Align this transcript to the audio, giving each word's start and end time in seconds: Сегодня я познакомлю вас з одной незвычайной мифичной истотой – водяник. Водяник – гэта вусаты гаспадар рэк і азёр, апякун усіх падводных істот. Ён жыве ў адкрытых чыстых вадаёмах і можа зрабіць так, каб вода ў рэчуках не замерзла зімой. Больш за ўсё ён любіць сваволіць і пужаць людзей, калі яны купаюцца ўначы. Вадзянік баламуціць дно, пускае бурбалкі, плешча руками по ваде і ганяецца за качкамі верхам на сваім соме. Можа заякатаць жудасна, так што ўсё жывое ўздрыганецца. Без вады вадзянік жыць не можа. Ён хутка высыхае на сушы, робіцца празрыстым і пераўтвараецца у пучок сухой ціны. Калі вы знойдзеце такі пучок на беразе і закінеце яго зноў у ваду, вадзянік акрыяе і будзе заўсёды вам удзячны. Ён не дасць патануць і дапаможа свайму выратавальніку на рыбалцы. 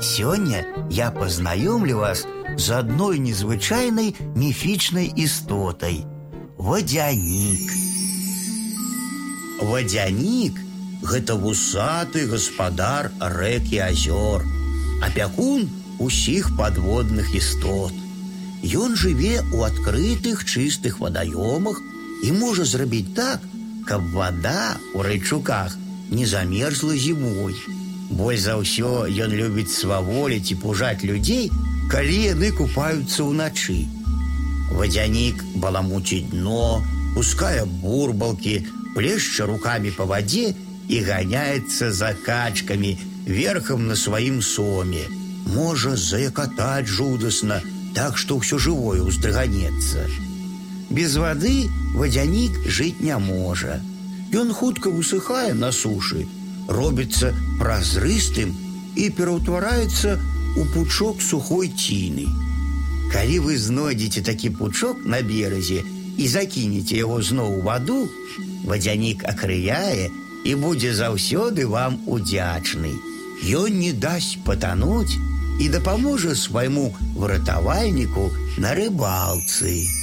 Сегодня 0.00 0.65
я 0.89 1.11
познакомлю 1.11 1.97
вас 1.97 2.25
з 2.57 2.71
одной 2.71 3.19
незвычайной 3.19 4.15
мифичной 4.35 5.11
истотой – 5.15 6.57
водяник. 6.57 7.71
Водяник – 9.61 11.01
гэта 11.01 11.35
вусаты 11.35 12.27
гаспадар 12.27 13.11
рэк 13.19 13.73
і 13.73 13.79
азёр, 13.89 14.45
апякун 15.01 15.69
усіх 15.99 16.55
падводных 16.57 17.33
істот. 17.35 17.93
Ён 18.61 18.95
жыве 18.95 19.41
ў 19.41 19.65
адкрытых 19.65 20.45
чыстых 20.45 21.01
вадаёмах 21.01 21.81
і 22.23 22.31
можа 22.37 22.65
зрабіць 22.65 23.13
так, 23.17 23.41
каб 23.89 24.05
вода 24.13 24.77
ў 24.93 25.01
рэчуках 25.01 25.73
не 26.11 26.25
замерзла 26.25 26.93
зімой. 26.93 27.57
Больш 28.10 28.46
за 28.46 28.54
ўсё 28.60 29.06
ён 29.10 29.34
любіць 29.34 29.74
сваволіць 29.74 30.50
і 30.54 30.60
пужаць 30.62 31.02
людзей, 31.02 31.50
калі 31.90 32.16
яны 32.34 32.50
купаюцца 32.54 33.26
ўначы. 33.26 33.86
Вадзянік 34.70 35.42
баламуціць 35.62 36.30
дно, 36.30 36.82
пускае 37.14 37.64
бурбалкі, 37.64 38.56
плешча 38.94 39.46
руками 39.46 39.90
по 39.90 40.06
ваде 40.06 40.54
і 40.88 41.00
ганяецца 41.02 41.90
за 41.92 42.14
качкамі 42.26 42.96
верхам 43.26 43.86
на 43.86 43.96
сваім 43.96 44.42
соме. 44.42 45.04
Можа 45.54 45.96
заякатаць 45.96 46.86
жудасна, 46.86 47.60
так 47.94 48.18
што 48.18 48.38
ўсё 48.38 48.58
жывое 48.58 49.02
ўздрыганецца. 49.02 50.06
Без 50.90 51.16
вады 51.18 51.66
вадзянік 51.94 52.58
жыць 52.70 53.02
не 53.02 53.18
можа. 53.18 53.80
Ён 54.34 54.52
хутка 54.52 54.90
высыхае 54.90 55.54
на 55.54 55.70
сушы, 55.72 56.26
робіцца 56.68 57.32
празрыстым 57.60 58.54
і 58.96 59.10
пераўтвараецца 59.18 60.16
у 60.56 60.64
пучок 60.74 61.22
сухой 61.22 61.68
ціны. 61.68 62.26
Калі 63.12 63.38
вы 63.46 63.58
знойдзеце 63.58 64.22
такі 64.26 64.50
пучок 64.58 65.04
на 65.04 65.20
беразе 65.22 65.82
і 66.16 66.28
закінеце 66.28 66.96
яго 67.02 67.20
зноў 67.22 67.58
у 67.58 67.62
ваду, 67.66 67.98
вадзянік 68.64 69.24
акрыяе 69.32 70.08
і 70.44 70.54
будзе 70.62 70.94
заўсёды 70.94 71.66
вам 71.66 72.00
удзячны. 72.06 72.96
Ён 73.44 73.78
не 73.78 73.92
дасць 73.92 74.38
патануць 74.44 75.20
і 75.60 75.68
дапаможа 75.68 76.34
свайму 76.34 76.88
выратавальніку 77.14 78.30
на 78.58 78.74
рыбалцы. 78.74 79.99